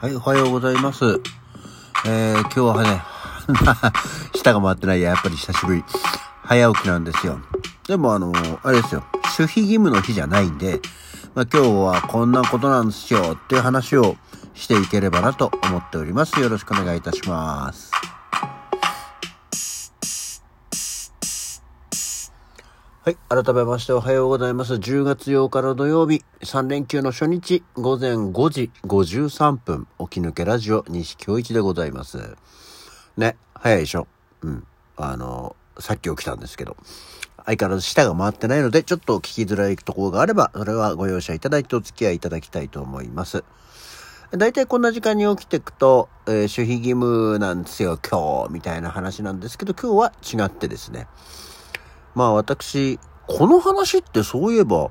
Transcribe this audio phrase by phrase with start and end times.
[0.00, 1.20] はい、おはようございます。
[2.06, 3.02] えー、今日はね、
[4.34, 5.84] 舌が回ってないや、やっぱり久しぶり。
[6.44, 7.40] 早起きなんですよ。
[7.88, 8.32] でもあの、
[8.62, 9.04] あれですよ。
[9.38, 10.80] 守秘義務の日じゃないんで、
[11.34, 14.16] まあ、今日はこんなことなんですよっていう話を
[14.54, 16.40] していければなと思っております。
[16.40, 17.90] よろしくお願いいたします。
[23.08, 23.16] はい。
[23.30, 24.74] 改めましておはようございます。
[24.74, 32.36] 10月8日の土曜日、3連休の初日、午前5時53分、起き抜けラジオ、西京一でございます。
[33.16, 34.08] ね、早いでしょ
[34.42, 34.66] うん。
[34.98, 36.76] あの、さっき起きたんですけど、
[37.46, 43.42] 相変わらず舌が回ってないので、ちょっと聞きづらいところがあれば、それはご容赦いただいてお付き合いいただきたいと思います。
[44.32, 51.06] 大体こんな時間に起きていくと、えー守秘義務なんですよ、今日、みたいな話なんですけど、今日は違ってですね。
[52.18, 54.90] まあ私、この話ってそういえば、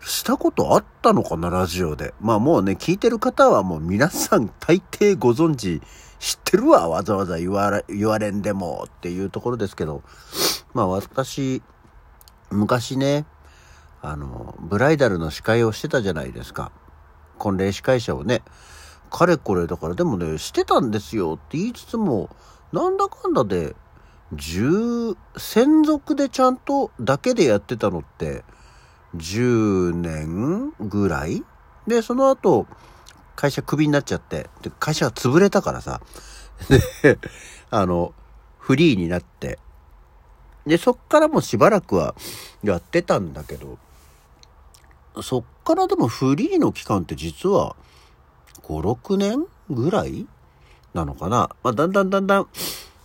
[0.00, 2.14] したことあったのかな、ラジオで。
[2.18, 5.82] まあもうね、聞いてる方はもう皆さん大抵ご存知、
[6.18, 10.02] 知ってるわ、わざわざ言われ、言われんでもっていうところですけど、
[10.72, 11.62] まあ私、
[12.48, 13.26] 昔ね、
[14.00, 16.72] あの、ブライダルの司会をしてたじゃないですか。
[17.36, 18.40] 婚礼司会者をね、
[19.10, 22.30] かれこれだから、でもね、してたんですよって言いつつも、
[22.72, 23.76] なんだかんだで、
[24.34, 28.44] 10、専属でちゃんとだけでやってたのって、
[29.16, 31.44] 10年ぐらい？
[31.86, 32.66] で、その後、
[33.36, 36.00] 会社クビになっちゃって、で会社が潰れたからさ、
[37.02, 37.18] で、
[37.70, 38.14] あの、
[38.58, 39.58] フリーになって、
[40.66, 42.16] で、そっからもしばらくは
[42.64, 43.78] やってたんだけど、
[45.22, 47.76] そっからでもフリーの期間って実は
[48.64, 50.26] 5、6年ぐらい
[50.92, 51.50] なのかな？
[51.62, 52.48] まあ、だんだんだんだん、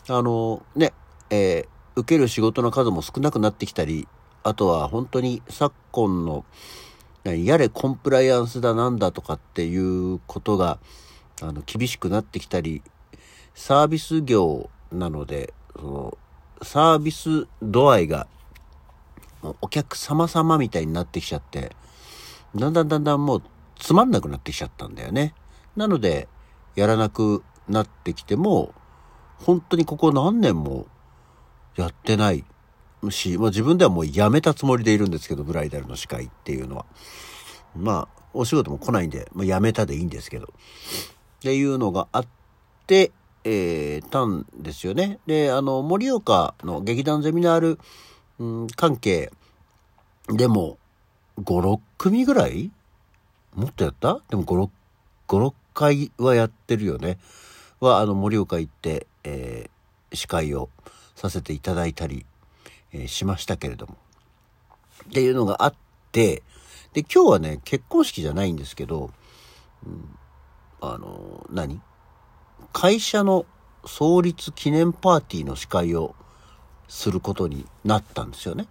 [0.08, 0.94] あの、ね、
[1.32, 4.08] えー受ける仕事の数も少なくなってきたり、
[4.44, 6.46] あとは本当に昨今の、
[7.26, 10.80] やれコンプライアンスだなんだとかっていうことが、
[11.42, 12.82] あの、厳しくなってきたり、
[13.54, 16.18] サービス業なので、その、
[16.64, 18.28] サービス度合いが、
[19.60, 21.76] お客様様みたいになってきちゃって、
[22.56, 23.44] だんだんだんだんもう
[23.78, 25.34] つまんなくなってきちゃったんだよね。
[25.76, 26.30] なので、
[26.76, 28.74] やらなくなってきても、
[29.40, 30.88] 本当にここ何年も
[31.76, 32.44] やってない
[33.10, 36.86] し、まあ自分ではもうやめたつもりでいるんですけど、ブライダルの司会っていうのは。
[37.76, 40.46] まあ、お仕事も来ないんで、まあ、やめたでいいんですけど。
[40.46, 40.50] っ
[41.42, 42.28] ていうのがあっ
[42.86, 43.12] て、
[43.44, 45.20] えー、たんですよね。
[45.26, 47.80] で、あの、盛岡の劇団ゼミナール、
[48.40, 49.32] うん、関係
[50.28, 50.78] でも、
[51.38, 51.44] 5、
[51.76, 52.72] 6組ぐらい？
[53.56, 54.22] もっとやった？
[54.30, 54.70] でも5、6、
[55.28, 57.18] 5、6回はやってるよね。
[57.80, 59.72] は、あの、盛岡行って、えー
[60.14, 60.70] 司会を
[61.22, 62.26] させていただいたり、
[62.92, 63.96] えーしましたけれども。
[65.08, 65.76] っていうのがあっ
[66.12, 66.42] て、
[66.94, 69.12] で、今日はね、結婚式じゃないんですけど、
[69.86, 70.18] うん
[70.82, 71.80] あの、何？
[72.74, 73.46] 会社の
[73.86, 76.16] 創立記念パーティーの司会を
[76.88, 78.68] することになったんですよね。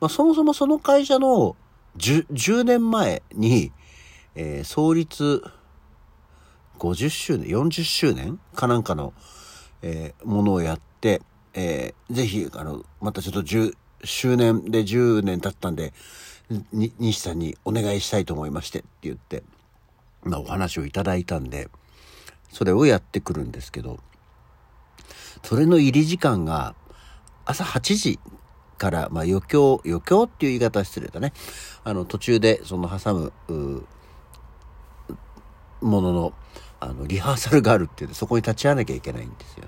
[0.00, 1.54] まあ、そもそもその会社の
[1.98, 3.72] 10, 10年前に、
[4.34, 5.42] えー創立
[6.78, 8.40] 50周年、40周年？
[8.54, 9.12] かなんかの、
[9.82, 11.20] えーものをやって、
[11.58, 13.74] えーぜひ、あの、またちょっと10
[14.04, 15.92] 周年で10年経ったんで、
[16.72, 19.42] に西さんにお願いしたいと思いましてって言って、
[20.22, 21.68] まお話をいただいたんで、
[22.50, 23.98] それをやってくるんですけど、
[25.42, 26.76] それの入り時間が
[27.44, 28.20] 朝8時
[28.78, 31.32] から、まあ余興、余興っていう言い方失礼だね。
[31.82, 33.32] あの途中でその挟む、
[35.80, 36.32] ものの、
[36.78, 39.64] あの、リハーサルがあるっていうんで、そこに立ち会わなきゃいけないんですよ。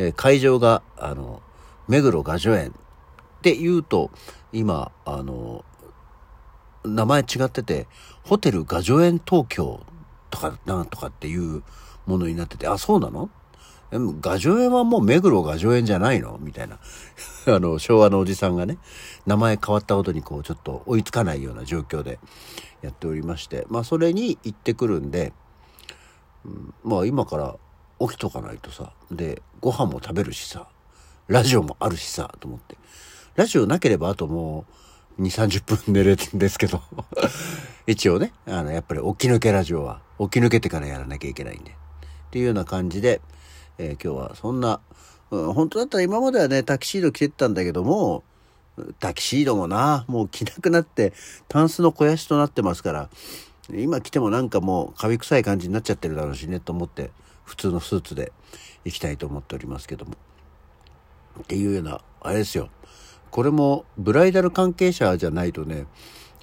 [0.00, 1.42] で、会場が、あの、
[1.86, 2.72] 目黒雅叙園っ
[3.42, 4.10] て言うと、
[4.50, 5.62] 今、あの、
[6.84, 7.86] 名前違ってて、
[8.24, 9.84] ホテル雅叙園東京
[10.30, 11.62] とか、なんとかっていう
[12.06, 13.28] ものになってて、あ、そうなの？
[13.90, 16.38] でも雅叙園はもう目黒雅叙園じゃないの？
[16.40, 16.78] みたいな。
[17.54, 18.78] あの、昭和のおじさんがね、
[19.26, 22.18] 名前変わったことにこう、ちょっと追いつかないような状況で
[22.80, 25.34] やっておりまして、まあ、それに行ってくるんで、
[26.46, 27.56] うんまあ、今から
[28.00, 30.66] 起きとかないとさ、で、ご飯も食べるしさ、
[31.28, 32.76] ラジオもあるしさ、と思って。
[33.36, 34.64] ラジオなければあとも
[35.18, 36.82] う2、30分寝れるんですけど、
[37.86, 41.70] 一応ね、あの、やっぱり起き抜けラジオは起き抜けてからやらなきゃいけないんで。
[41.70, 41.74] っ
[42.30, 43.20] ていうような感じで、
[43.78, 44.80] えー今日はそんな、
[45.30, 48.24] うん本当だったら今まではね、タキシード着てったんだけども、
[48.98, 51.12] タキシードもな、もう着なくなって、
[51.48, 53.10] タンスの肥やしとなってますから、
[53.72, 57.10] 今着てもなんかもうカビ臭い感じになっちゃってるだろうしね、と思って、
[57.50, 58.32] 普通のスーツで
[58.84, 60.12] 行きたいと思っておりますけども。
[61.40, 62.70] っていうような、あれですよ。
[63.32, 65.86] これもブライダル関係者じゃないとね、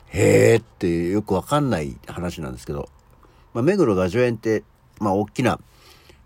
[0.07, 2.89] へーってよくわかんない話なんですけど、
[3.53, 4.65] まあ、目黒画助園って、
[4.99, 5.61] まあ、大きな、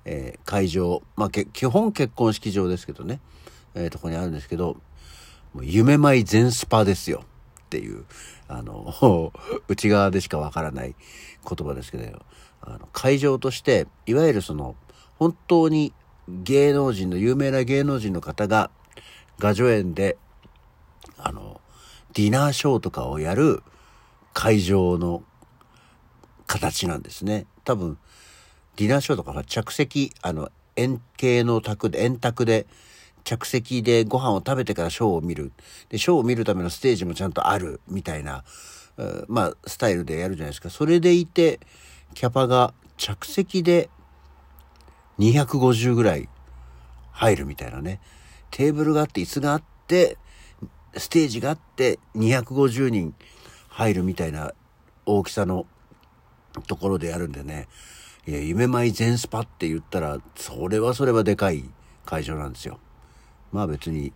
[0.05, 3.19] えー、会場、まあ、基本結婚式場ですけどね、
[3.75, 4.77] えー、とこにあるんですけど、
[5.53, 7.23] もう夢舞全スパですよ。
[7.65, 8.05] っていう、
[8.47, 9.31] あの、
[9.69, 10.95] 内側でしかわからない
[11.47, 12.25] 言葉ですけど、
[12.61, 14.75] あの会場として、いわゆるその、
[15.17, 15.93] 本当に
[16.27, 18.71] 芸能人の、有名な芸能人の方が、
[19.39, 20.17] 画助園で、
[21.17, 21.59] あの、
[22.13, 23.63] ディナーショーとかをやる
[24.33, 25.23] 会場の
[26.45, 27.45] 形なんですね。
[27.63, 27.97] 多分、
[28.75, 32.67] ディナーショーとかは着席、あの、円形の卓で、円卓で、
[33.23, 35.51] 着席でご飯を食べてからショーを見る。
[35.89, 38.43] で、ショーを見るためのステージもちゃんとある、みたいな、
[39.27, 40.69] まあ、スタイルでやるじゃないですか。
[40.69, 41.59] それでいて、
[42.13, 43.89] キャパが着席で
[45.19, 46.29] 250ぐらい
[47.11, 47.99] 入るみたいなね。
[48.49, 50.17] テーブルがあって、椅子があって、
[50.97, 53.15] ステージがあって、250人
[53.69, 54.51] 入るみたいな
[55.05, 55.65] 大きさの
[56.67, 57.67] ところでやるんでね。
[58.27, 61.63] いや、夢舞全スパって言ったら、それはそれはでかい
[62.05, 62.79] 会場なんですよ。
[63.51, 64.13] まあ別に、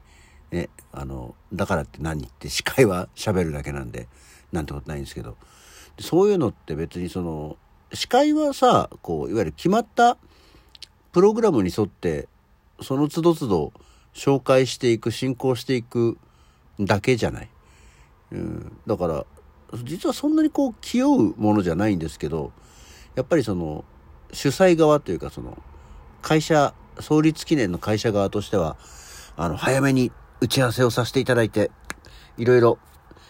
[0.52, 4.08] ね、あの、だからって何って司会は喋るだけなんで、
[4.52, 5.38] なんてことないんですけど。
[6.00, 7.58] そういうのって別にその、
[7.94, 10.18] 司会はさ、こう、いわゆる決まった
[11.12, 12.28] プログラムに沿って、
[12.82, 13.74] その都度都度
[14.14, 16.18] 紹介していく、進行していく
[16.80, 17.50] だけじゃない。
[18.32, 19.26] うん、だから、
[19.84, 22.52] 実はそんなにこう気負うものじゃないんですけど、
[23.16, 23.86] やっぱりその、
[24.32, 25.58] 主催側というかその、
[26.22, 28.78] 会社、創立記念の会社側としては、
[29.38, 30.12] あの、早めに
[30.42, 31.72] 打ち合わせをさせていただいて、
[32.38, 32.78] いろいろ、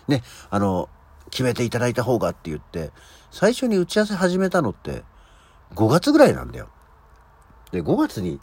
[0.08, 0.90] ね、あの、
[1.36, 2.92] 決めていただいた方がって言って、
[3.30, 5.04] 最初に打ち合わせ始めたのって、
[5.76, 6.70] 5月ぐらいなんだよ。
[7.74, 8.40] で、5月に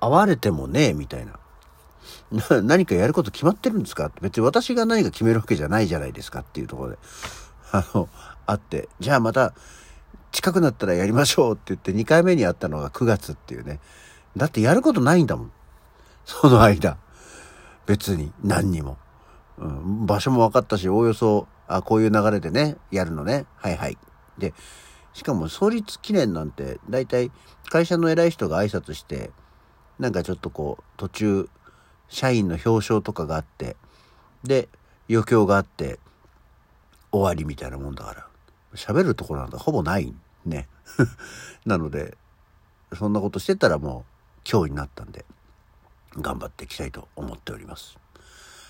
[0.00, 1.38] 会われてもねえ、みたい な。
[2.62, 4.10] 何かやること決まってるんですか？
[4.20, 6.98] 別に私が何か決めるわけじゃないじゃないですかっていうところで、
[7.70, 8.08] あの、
[8.46, 9.54] あって、じゃあまた
[10.32, 13.78] 近くなったらやりましょうって言って2回目に会ったのが9月っていうね。
[14.36, 15.52] だってやることないんだもん。
[16.24, 16.96] その間。
[17.86, 18.98] 別に何にも。
[19.58, 23.46] うん、場所も分かったし、おおよそ、あ、こういう流れでね、やるのね。
[23.56, 23.98] はいはい。
[24.38, 24.54] で、
[25.12, 27.30] しかも創立記念なんて、だいたい
[27.70, 29.30] 会社の偉い人が挨拶して、
[29.98, 31.48] なんかちょっとこう、途中、
[32.08, 33.76] 社員の表彰とかがあって、
[34.42, 34.68] で、
[35.08, 35.98] 余興があって、
[37.12, 38.26] 終わりみたいなもんだから。
[38.74, 40.12] 喋るところなんてほぼない
[40.44, 40.68] ね。
[41.64, 42.16] なので、
[42.92, 44.04] そんなことしてたらも
[44.38, 45.24] う今日になったんで、
[46.16, 47.98] 頑張っていきたいと思っております。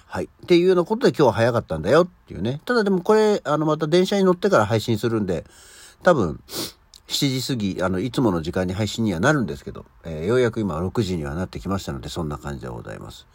[0.07, 0.25] はい。
[0.25, 2.61] っていうようなことで今日は早かったんだよっていうね。
[2.65, 5.45] ただでもこれ、あの、また電車に乗ってから配信するんで、
[6.03, 6.41] 多分、
[7.09, 13.27] 7時過ぎ、あの、いつもの時間に配信にはなるんですけど、えー、ようやく今6時にはなってきましたので、そんな感じでございます。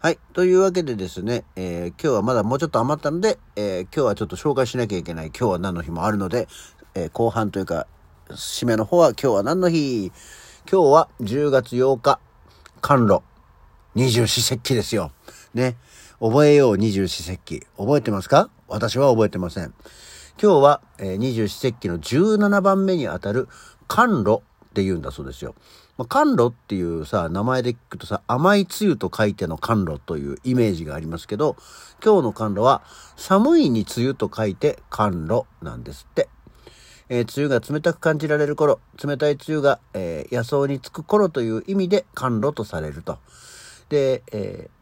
[0.00, 0.18] はい。
[0.34, 6.48] というわけでですね、えー、今日はまだもうちょっと余ったので、えー、今日はちょっと紹介しなきゃいけない、今日は何の日もあるので、
[6.94, 7.86] え後半というか、
[8.30, 10.10] 締めの方は今日は何の日？
[10.70, 12.18] 今日は10月8日、
[12.80, 13.20] 寒露、
[13.94, 15.12] 二十四節気ですよ。
[15.56, 15.76] ね。
[16.20, 17.66] 覚えよう二十四節気。
[17.78, 18.50] 覚えてますか？
[18.68, 19.74] 私は覚えてません。
[20.40, 23.48] 今日は、え、二十四節気の17番目にあたる
[23.88, 24.38] 甘露っ
[24.74, 25.54] て言うんだそうですよ。
[25.96, 31.56] まあ、甘露っていうさ、名前で聞くとさ、甘いつゆと書いての甘露というイメージがありますけど、
[32.04, 32.82] 今日の甘露は
[33.16, 36.28] 寒いに梅雨と書いて甘露なんですって。
[37.08, 43.18] えー、梅雨が冷たく感じられる頃、冷たい梅雨が、えー、野草につく頃という意味で甘露とされると。
[43.88, 44.75] で、えー、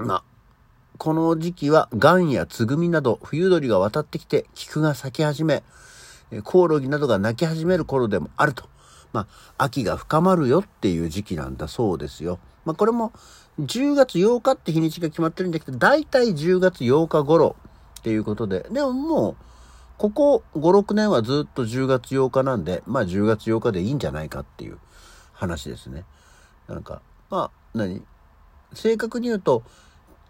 [0.00, 0.24] まあ、
[0.98, 5.62] この時期は、癌やつぐみなど、冬鳥が渡ってきて、菊が咲き始め、
[6.44, 8.64] コオロギなどが鳴き始める頃でもあると。
[9.12, 9.26] まあ、
[9.64, 12.38] 秋が深まるよっていう時期なんだそうですよ。
[12.64, 13.12] まあ、これも、
[13.60, 17.56] 10月8日って日にちが決まってるんだけど、だいたい10月8日頃
[17.98, 19.36] っていうことで、でももう、
[19.98, 24.78] ここ5、6年はずっと10月8日なんで、まあ10月8日でいいんじゃないかっていう
[25.34, 26.04] 話ですね。
[26.68, 28.02] なんか、まあ、何？
[28.72, 29.62] 正確に言うと、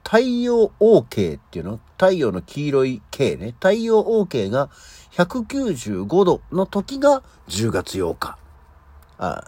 [0.04, 1.80] 太陽 OK っていうの？
[1.96, 3.52] 太陽の黄色い K ね。
[3.52, 4.70] 太陽 OK が
[5.12, 8.38] 195度の時が10月8日。
[9.18, 9.44] あ、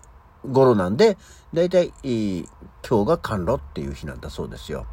[0.50, 1.16] 頃なんで、
[1.54, 4.86] だいたい今日が寒露っていう日なんだそうですよ。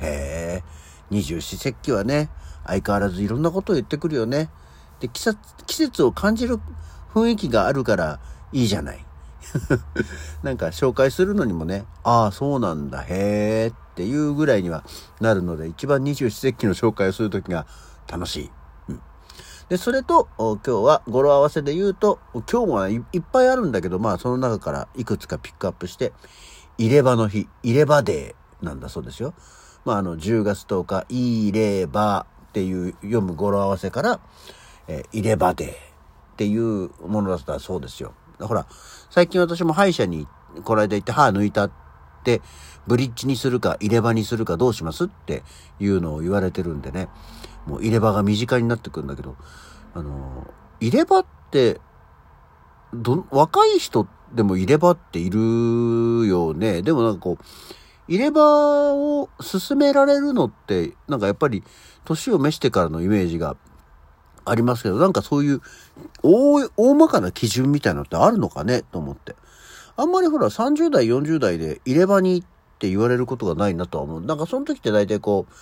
[0.00, 0.64] へえ。
[1.10, 2.28] 二十四節気はね、
[2.66, 4.50] 相変わらずいろんなことを言ってくるよね。
[4.98, 6.58] で、季節、季節を感じる
[7.14, 8.18] 雰囲気があるから
[8.52, 9.04] いいじゃない。
[10.42, 14.84] なんか紹介するのにもね、ああ、そうなんだ、へえっていうぐらいには
[15.20, 17.66] なるので、一番二十四節気の紹介をするときが
[18.08, 18.50] 楽しい。
[19.68, 26.12] で、それと、今日は語呂合わせで言うと、今日もいっぱいあるんだけど、まあその中からいくつかピックアップして、
[26.78, 29.34] 入れ歯の日、入れ歯デーなんだそうですよ。
[29.84, 34.20] まあ、あの、10月10日、いればっていう読む語呂合わせから、
[34.88, 35.72] えー、入れ歯デーっ
[36.36, 38.12] ていうものだったそうですよ。
[38.40, 38.66] ほら、
[39.10, 40.26] 最近私も歯医者に
[40.64, 41.70] この間行って歯抜いたっ
[42.24, 42.42] て、
[42.86, 45.42] ブリッジにするか入れ歯にするかどうしますって
[45.80, 47.08] いうのを言われてるんでね。
[47.66, 49.36] もう入れ歯が身近になってくるんだけど、
[49.94, 50.46] あの、
[50.80, 51.80] 入れ歯って、
[52.92, 56.82] ど、若い人でも入れ歯っているよね。
[56.82, 57.44] でもなんかこう、
[58.08, 61.64] 入れ歯を進められるのって、なんかやっぱり
[62.04, 63.56] 年を召してからのイメージが
[64.46, 65.60] ありますけど、なんかそういう
[66.22, 68.82] 大、大まかな基準みたいなのってあるのかね？
[68.82, 69.34] と思って。
[69.96, 72.42] あんまりほら30代、40代で入れ歯にっ
[72.78, 74.20] て言われることがないなとは思う。
[74.20, 75.52] なんかその時って大体こう、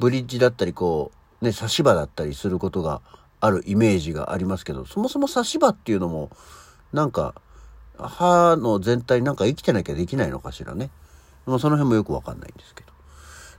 [0.00, 3.00] ブリッジだったりこう、ね、差し歯だったりすることが
[3.40, 6.30] あるイメージがありますけど、そもそも差し歯っていうのも、
[6.92, 7.34] なんか、
[7.96, 10.90] 歯の全体なんか生きてなきゃできないのかしらね？
[11.46, 12.92] まあ、その辺もよくわかんないんですけど。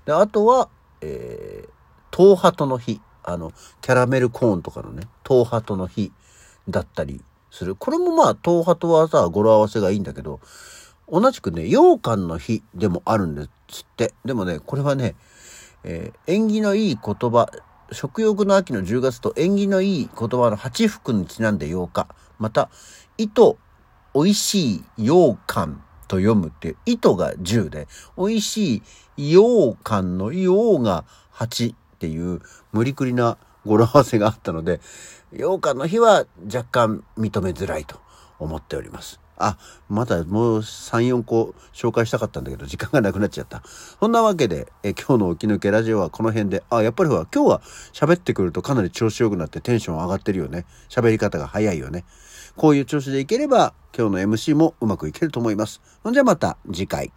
[0.05, 0.69] で、あとは、
[1.01, 2.99] えー、東ハトの日。
[3.25, 3.51] あの、
[3.81, 6.11] キャラメルコーンとかのね、東ハトの日
[6.69, 7.75] だったりする。
[7.75, 10.39] これもまあ、東ハトはさ、語呂合わせがいいんだけど、
[11.07, 14.13] 同じくね、羊羹の日でもあるんですって。
[14.23, 15.15] でもね、これはね、
[15.83, 17.49] えー、縁起のいい言葉、
[17.91, 22.07] 食欲の秋の10月と縁起のいい言葉の八福にちなんで8日。
[22.39, 22.69] また、
[23.17, 23.57] 糸、
[24.13, 28.83] 美味しい羊羹と読むっていう、糸が10で、美味しい
[29.17, 32.41] 羊羹の羊が8っていう
[32.73, 34.79] 無理くりな語呂合わせがあったので、
[35.31, 37.99] 羊羹の日は若干認めづらいと
[38.37, 39.19] 思っております。
[39.37, 39.57] あ、
[39.89, 43.63] まだもう3、4個紹介したかったんだけど、時間がなくなっちゃった。
[43.99, 47.61] そんなわけで、え今日の起き抜けラジオはこの辺で、あ、やっぱりほら、今日は
[47.91, 50.65] 喋ってくるとかなり調子良くなってテンション上がってるよね。
[50.89, 52.05] 喋り方が早いよね。
[52.55, 55.81] こういう調子でいければ、今日の MC もうまくいけると思います。
[56.03, 57.11] ほんじゃまた次回。